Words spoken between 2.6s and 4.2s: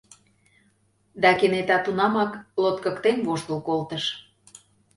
лоткыктен воштыл колтыш.